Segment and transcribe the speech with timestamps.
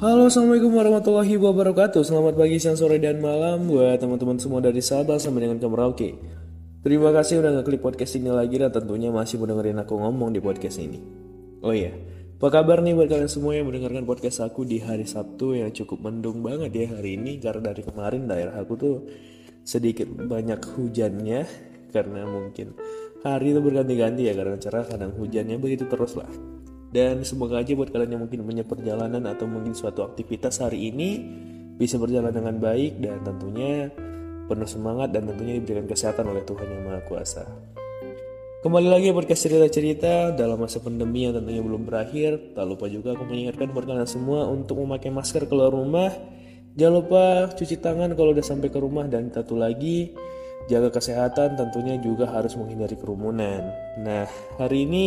[0.00, 2.00] Halo assalamualaikum warahmatullahi wabarakatuh.
[2.08, 6.16] Selamat pagi, siang, sore, dan malam Buat teman-teman semua dari Sabah sampai dengan ke Merauke.
[6.80, 10.40] Terima kasih udah ngeklik podcast ini lagi Dan tentunya masih mau dengerin aku ngomong di
[10.40, 10.96] podcast ini.
[11.60, 11.92] Oh iya,
[12.40, 16.08] apa kabar nih buat kalian semua yang mendengarkan podcast aku di hari Sabtu Yang cukup
[16.08, 17.36] mendung banget ya hari ini?
[17.36, 19.04] Karena dari kemarin daerah aku tuh
[19.68, 21.44] sedikit banyak hujannya
[21.92, 22.72] Karena mungkin
[23.20, 26.59] hari itu berganti-ganti ya Karena cerah kadang hujannya begitu terus lah
[26.90, 31.22] dan semoga aja buat kalian yang mungkin punya perjalanan atau mungkin suatu aktivitas hari ini
[31.78, 33.88] bisa berjalan dengan baik dan tentunya
[34.50, 37.44] penuh semangat dan tentunya diberikan kesehatan oleh Tuhan Yang Maha Kuasa.
[38.60, 42.52] Kembali lagi podcast cerita-cerita dalam masa pandemi yang tentunya belum berakhir.
[42.52, 46.12] Tak lupa juga aku mengingatkan buat kalian semua untuk memakai masker keluar rumah.
[46.76, 50.12] Jangan lupa cuci tangan kalau udah sampai ke rumah dan satu lagi
[50.68, 53.64] jaga kesehatan tentunya juga harus menghindari kerumunan.
[53.96, 54.28] Nah
[54.60, 55.06] hari ini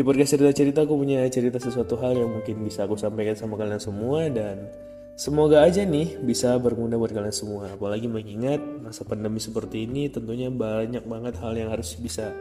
[0.00, 3.76] di podcast cerita-cerita aku punya cerita sesuatu hal yang mungkin bisa aku sampaikan sama kalian
[3.76, 4.72] semua dan
[5.12, 7.68] semoga aja nih bisa berguna buat kalian semua.
[7.68, 12.32] Apalagi mengingat masa pandemi seperti ini tentunya banyak banget hal yang harus bisa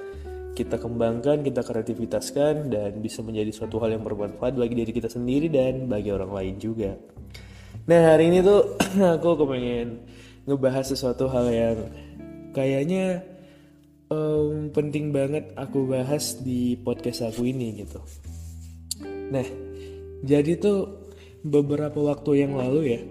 [0.55, 5.51] kita kembangkan, kita kreativitaskan dan bisa menjadi suatu hal yang bermanfaat bagi diri kita sendiri
[5.51, 6.95] dan bagi orang lain juga.
[7.91, 8.79] Nah hari ini tuh
[9.19, 9.99] aku kepengen
[10.47, 11.91] ngebahas sesuatu hal yang
[12.55, 13.19] kayaknya
[14.09, 18.01] um, penting banget aku bahas di podcast aku ini gitu.
[19.29, 19.45] Nah,
[20.25, 21.09] jadi tuh
[21.45, 23.01] beberapa waktu yang lalu ya,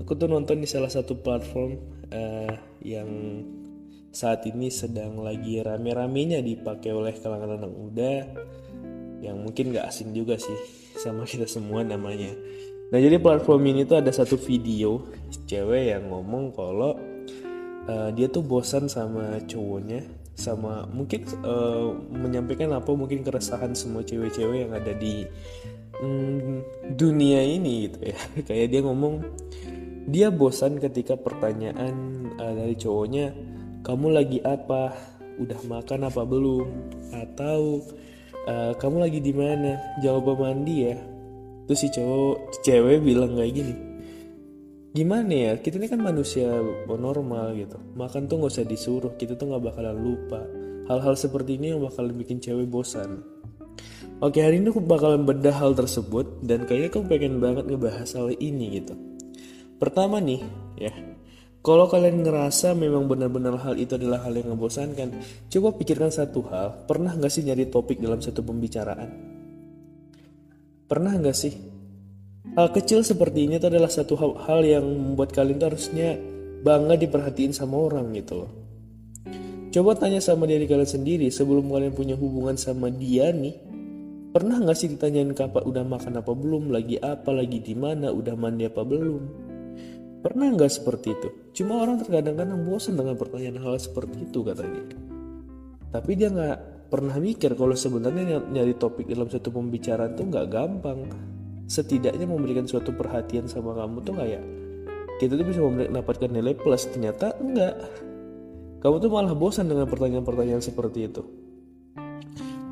[0.00, 1.76] aku tuh nonton di salah satu platform
[2.14, 3.10] uh, yang
[4.12, 8.14] saat ini sedang lagi rame-ramenya dipakai oleh kalangan anak muda
[9.24, 10.56] yang mungkin gak asing juga sih
[11.00, 12.34] sama kita semua namanya.
[12.92, 15.08] Nah jadi platform ini tuh ada satu video
[15.48, 16.92] cewek yang ngomong kalau
[17.88, 24.64] uh, dia tuh bosan sama cowoknya sama mungkin uh, menyampaikan apa mungkin keresahan semua cewek-cewek
[24.64, 25.28] yang ada di
[26.00, 26.64] um,
[26.96, 28.18] dunia ini gitu ya.
[28.48, 29.14] Kayak dia ngomong
[30.08, 33.36] dia bosan ketika pertanyaan uh, dari cowoknya
[33.84, 34.94] kamu lagi apa?
[35.36, 36.68] Udah makan apa belum?
[37.12, 37.84] Atau
[38.48, 39.78] uh, kamu lagi di mana?
[40.00, 40.96] Jawab mandi ya
[41.66, 43.74] terus si cowok cewek bilang kayak gini
[44.92, 45.52] gimana ya?
[45.58, 46.48] Kita ini kan manusia
[46.86, 47.80] normal gitu.
[47.96, 49.12] Makan tuh nggak usah disuruh.
[49.16, 50.40] Kita tuh nggak bakalan lupa.
[50.86, 53.24] Hal-hal seperti ini yang bakalan bikin cewek bosan.
[54.22, 58.30] Oke hari ini aku bakalan bedah hal tersebut dan kayaknya aku pengen banget ngebahas hal
[58.38, 58.94] ini gitu.
[59.82, 60.38] Pertama nih
[60.78, 60.94] ya.
[61.62, 65.14] Kalau kalian ngerasa memang benar-benar hal itu adalah hal yang membosankan
[65.50, 66.86] coba pikirkan satu hal.
[66.86, 69.10] Pernah nggak sih nyari topik dalam satu pembicaraan?
[70.86, 71.71] Pernah nggak sih
[72.52, 76.20] Hal kecil seperti ini itu adalah satu hal, yang membuat kalian tuh harusnya
[76.60, 78.52] bangga diperhatiin sama orang gitu loh.
[79.72, 83.56] Coba tanya sama diri kalian sendiri sebelum kalian punya hubungan sama dia nih.
[84.36, 88.36] Pernah nggak sih ditanyain kapan udah makan apa belum, lagi apa, lagi di mana, udah
[88.36, 89.22] mandi apa belum?
[90.20, 91.28] Pernah nggak seperti itu?
[91.56, 94.92] Cuma orang terkadang-kadang bosan dengan pertanyaan hal seperti itu katanya.
[95.88, 101.31] Tapi dia nggak pernah mikir kalau sebenarnya nyari topik dalam satu pembicaraan tuh nggak gampang
[101.72, 104.44] setidaknya memberikan suatu perhatian sama kamu tuh kayak
[105.16, 106.84] kita tuh bisa mendapatkan nilai plus.
[106.92, 107.80] Ternyata enggak.
[108.84, 111.22] Kamu tuh malah bosan dengan pertanyaan-pertanyaan seperti itu.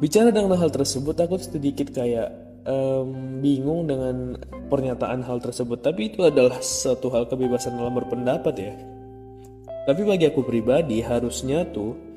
[0.03, 2.29] Bicara dengan hal tersebut aku sedikit kayak
[2.67, 4.37] um, bingung dengan
[4.69, 5.81] pernyataan hal tersebut.
[5.81, 8.75] Tapi itu adalah satu hal kebebasan dalam berpendapat ya.
[9.87, 12.10] Tapi bagi aku pribadi harusnya tuh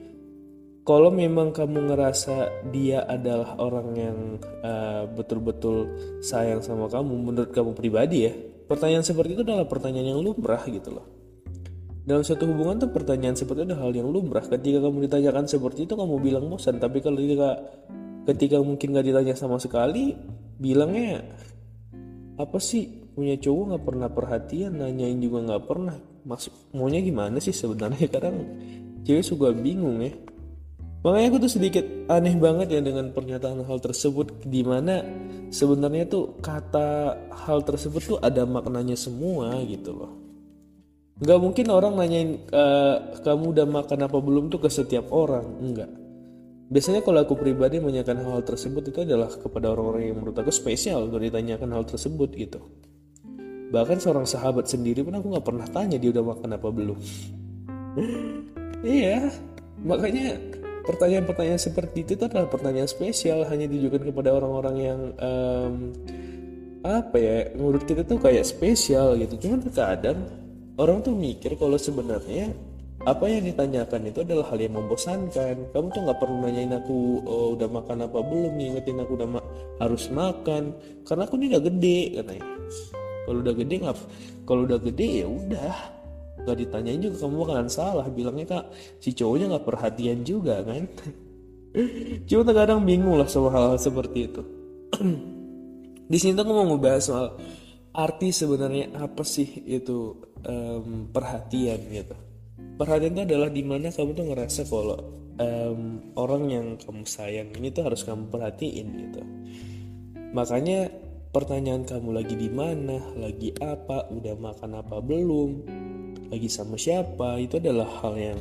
[0.83, 4.17] kalau memang kamu ngerasa dia adalah orang yang
[4.63, 5.88] uh, betul-betul
[6.19, 8.33] sayang sama kamu menurut kamu pribadi ya
[8.67, 11.05] pertanyaan seperti itu adalah pertanyaan yang lumrah gitu loh.
[12.03, 14.44] Dalam suatu hubungan tuh pertanyaan seperti itu adalah hal yang lumrah.
[14.44, 16.75] Ketika kamu ditanyakan seperti itu kamu bilang bosan.
[16.75, 17.50] Tapi kalau ketika
[18.27, 20.11] ketika mungkin gak ditanya sama sekali
[20.59, 21.23] bilangnya
[22.35, 23.07] apa sih?
[23.13, 24.71] Punya cowok nggak pernah perhatian?
[24.73, 25.95] Nanyain juga nggak pernah.
[26.27, 28.09] Masuk maunya gimana sih sebenarnya?
[28.15, 28.35] Kadang
[29.05, 30.11] cewek suka bingung ya
[31.03, 35.04] Makanya aku tuh sedikit aneh banget ya dengan pernyataan hal tersebut di mana
[35.51, 40.12] sebenarnya tuh kata hal tersebut tuh ada maknanya semua gitu loh.
[41.19, 42.63] Gak mungkin orang nanyain e,
[43.19, 45.92] kamu udah makan apa belum tuh ke setiap orang, enggak.
[46.72, 50.56] Biasanya kalau aku pribadi menanyakan hal, hal tersebut itu adalah kepada orang-orang yang menurut aku
[50.56, 52.63] spesial untuk ditanyakan hal tersebut gitu.
[53.75, 57.00] Bahkan seorang sahabat sendiri pun aku nggak pernah tanya dia udah makan apa belum.
[58.88, 59.27] iya,
[59.83, 60.39] makanya
[60.83, 65.74] pertanyaan-pertanyaan seperti itu, itu adalah pertanyaan spesial hanya ditujukan kepada orang-orang yang um,
[66.83, 69.47] apa ya menurut kita tuh kayak spesial gitu.
[69.47, 70.19] Cuman terkadang
[70.75, 72.51] orang tuh mikir kalau sebenarnya
[73.03, 75.56] apa yang ditanyakan itu adalah hal yang membosankan.
[75.71, 79.41] Kamu tuh nggak perlu nanyain aku oh, udah makan apa belum ngingetin aku udah ma
[79.79, 80.75] harus makan.
[81.07, 82.45] Karena aku ini udah gede katanya.
[83.24, 83.97] Kalau udah gede nggak
[84.44, 86.02] kalau udah gede ya udah
[86.41, 88.06] nggak ditanyain juga kamu bakalan salah.
[88.09, 88.65] Bilangnya kak
[88.97, 90.89] si cowoknya nggak perhatian juga kan?
[92.30, 94.41] Cuma terkadang bingung lah sama hal, -hal seperti itu.
[96.12, 97.27] Di sini tuh aku mau ngebahas soal
[97.94, 102.15] arti sebenarnya apa sih itu um, perhatian gitu.
[102.77, 104.97] Perhatian itu adalah di mana kamu tuh ngerasa kalau
[105.38, 105.81] um,
[106.18, 109.21] orang yang kamu sayang ini tuh harus kamu perhatiin gitu.
[110.33, 110.89] Makanya
[111.33, 115.51] pertanyaan kamu lagi di mana lagi apa udah makan apa belum
[116.33, 118.39] lagi sama siapa itu adalah hal yang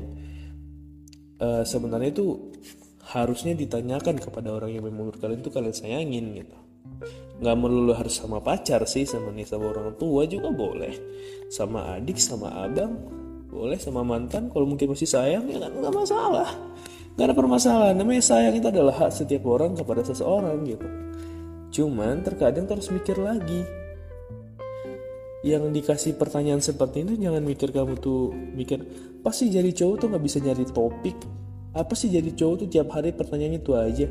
[1.36, 2.50] uh, sebenarnya itu
[3.12, 6.56] harusnya ditanyakan kepada orang yang menurut kalian itu kalian sayangin gitu.
[7.42, 10.94] Nggak melulu harus sama pacar sih sama nih sama orang tua juga boleh.
[11.52, 12.96] Sama adik sama abang
[13.50, 13.76] boleh.
[13.76, 16.48] Sama mantan kalau mungkin masih sayang ya kan nggak masalah.
[17.18, 17.94] Nggak ada permasalahan.
[17.98, 20.86] Namanya sayang itu adalah hak setiap orang kepada seseorang gitu.
[21.74, 23.81] Cuman terkadang harus mikir lagi
[25.42, 28.78] yang dikasih pertanyaan seperti itu jangan mikir kamu tuh mikir
[29.26, 31.18] pasti jadi cowok tuh nggak bisa nyari topik?
[31.74, 34.06] Apa sih jadi cowok tuh tiap hari pertanyaannya itu aja?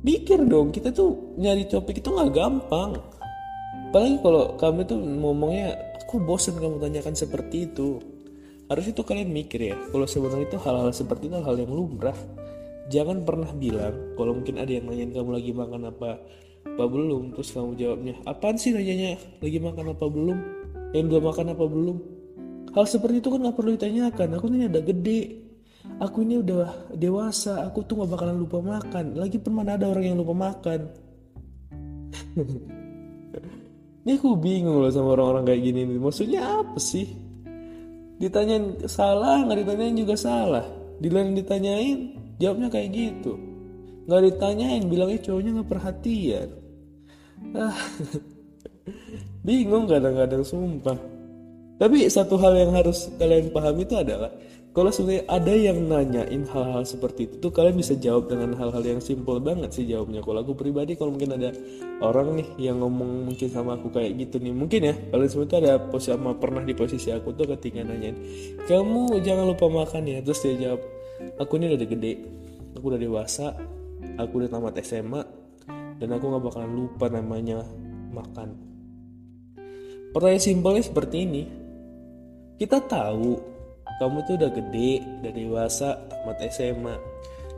[0.00, 2.96] Mikir dong kita tuh nyari topik itu nggak gampang.
[3.92, 8.00] Apalagi kalau kamu tuh ngomongnya aku bosen kamu tanyakan seperti itu.
[8.68, 12.16] Harus itu kalian mikir ya kalau sebenarnya itu hal-hal seperti itu hal yang lumrah.
[12.88, 16.24] Jangan pernah bilang kalau mungkin ada yang nanyain kamu lagi makan apa
[16.74, 17.22] apa belum?
[17.34, 19.16] Terus kamu jawabnya apaan sih nanyanya?
[19.40, 20.38] Lagi makan apa belum?
[20.92, 21.96] Yang udah makan apa belum?
[22.74, 24.28] Hal seperti itu kan nggak perlu ditanyakan.
[24.36, 25.22] Aku ini udah gede.
[25.98, 27.64] Aku ini udah dewasa.
[27.66, 29.16] Aku tuh gak bakalan lupa makan.
[29.16, 30.80] Lagi pun mana ada orang yang lupa makan.
[34.08, 36.00] Ini aku bingung loh sama orang-orang kayak gini nih.
[36.00, 37.12] Maksudnya apa sih?
[38.16, 40.64] Ditanyain salah nggak ditanyain juga salah.
[40.96, 43.47] Di lain ditanyain jawabnya kayak gitu
[44.08, 46.48] nggak ditanyain bilangnya cowoknya nggak perhatian.
[47.52, 47.76] Ah
[49.46, 50.96] bingung kadang-kadang sumpah.
[51.78, 54.32] Tapi satu hal yang harus kalian pahami itu adalah
[54.74, 58.98] kalau sebenarnya ada yang nanyain hal-hal seperti itu tuh kalian bisa jawab dengan hal-hal yang
[58.98, 60.24] simpel banget sih jawabnya.
[60.24, 61.54] Kalau aku pribadi kalau mungkin ada
[62.00, 65.82] orang nih yang ngomong mungkin sama aku kayak gitu nih mungkin ya kalian semua ada
[65.82, 68.14] posisi sama pernah di posisi aku tuh ketika nanyain
[68.70, 70.80] kamu jangan lupa makan ya terus dia jawab
[71.42, 72.12] aku ini udah gede
[72.78, 73.46] aku udah dewasa
[74.20, 75.22] aku udah tamat SMA
[75.98, 77.62] dan aku nggak bakalan lupa namanya
[78.12, 78.58] makan
[80.12, 81.42] pertanyaan simpelnya seperti ini
[82.58, 83.58] kita tahu
[83.98, 84.92] kamu tuh udah gede,
[85.22, 86.94] udah dewasa, tamat SMA.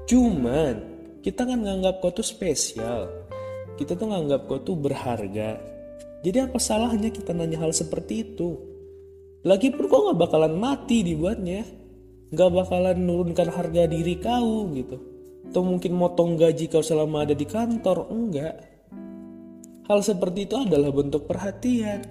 [0.09, 0.75] Cuman
[1.21, 3.13] kita kan nganggap kau tuh spesial.
[3.77, 5.61] Kita tuh nganggap kau tuh berharga.
[6.25, 8.57] Jadi apa salahnya kita nanya hal seperti itu?
[9.45, 11.65] Lagi pun kau gak bakalan mati dibuatnya.
[12.33, 14.97] Gak bakalan nurunkan harga diri kau gitu.
[15.49, 18.11] Atau mungkin motong gaji kau selama ada di kantor.
[18.13, 18.55] Enggak.
[19.89, 22.05] Hal seperti itu adalah bentuk perhatian.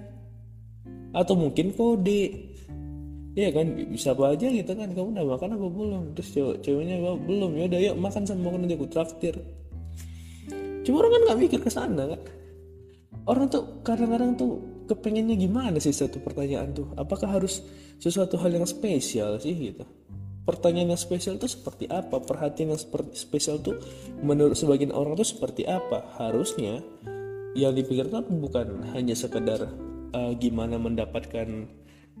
[1.14, 2.50] Atau mungkin kode.
[3.38, 3.66] Iya kan?
[3.88, 4.90] Bisa apa aja gitu kan?
[4.90, 6.04] Kamu udah makan apa belum?
[6.18, 7.50] Terus cewek ceweknya belum.
[7.56, 9.38] Ya udah yuk makan sama makan nanti aku traktir.
[10.84, 12.20] Cuma orang kan nggak mikir ke sana kan
[13.28, 15.92] orang tuh kadang-kadang tuh kepengennya gimana sih?
[15.92, 16.90] Satu pertanyaan tuh.
[16.96, 17.62] Apakah harus
[18.00, 19.84] sesuatu hal yang spesial sih gitu
[20.50, 22.18] pertanyaan yang spesial tuh seperti apa?
[22.18, 22.80] Perhatian yang
[23.14, 23.78] spesial tuh
[24.18, 26.10] menurut sebagian orang tuh seperti apa?
[26.18, 26.82] Harusnya
[27.54, 29.70] yang dipikirkan bukan hanya sekedar
[30.10, 31.70] uh, gimana mendapatkan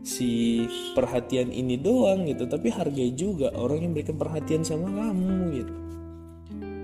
[0.06, 0.64] si
[0.96, 5.72] perhatian ini doang gitu tapi hargai juga orang yang berikan perhatian sama kamu gitu.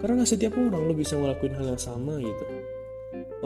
[0.02, 2.44] Karena nggak setiap orang lo bisa ngelakuin hal yang sama gitu.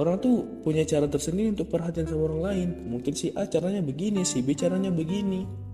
[0.01, 2.69] Orang tuh punya cara tersendiri untuk perhatian sama orang lain.
[2.89, 5.70] Mungkin si A caranya begini si B caranya begini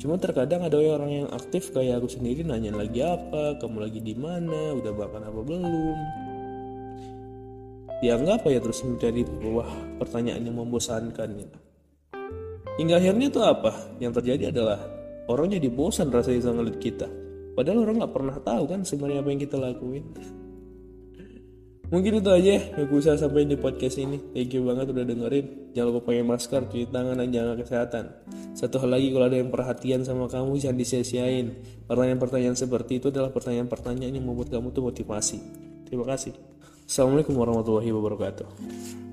[0.00, 4.16] cuma terkadang ada orang yang aktif kayak aku sendiri nanya lagi apa kamu lagi di
[4.16, 5.98] mana udah makan apa belum
[8.00, 9.68] dianggap ya terus menjadi wah
[10.00, 11.58] pertanyaan yang membosankan gitu
[12.80, 13.72] Hingga akhirnya itu apa?
[14.00, 14.80] Yang terjadi adalah
[15.28, 17.04] orang jadi bosan rasanya sama kita.
[17.52, 20.04] Padahal orang nggak pernah tahu kan sebenarnya apa yang kita lakuin.
[21.90, 24.22] Mungkin itu aja yang aku bisa sampaikan di podcast ini.
[24.30, 25.74] Thank you banget udah dengerin.
[25.74, 28.04] Jangan lupa pakai masker, cuci tangan, dan jaga kesehatan.
[28.54, 31.46] Satu hal lagi kalau ada yang perhatian sama kamu jangan disia-siain.
[31.90, 35.38] Pertanyaan-pertanyaan seperti itu adalah pertanyaan-pertanyaan yang membuat kamu tuh motivasi.
[35.90, 36.38] Terima kasih.
[36.86, 39.09] Assalamualaikum warahmatullahi wabarakatuh.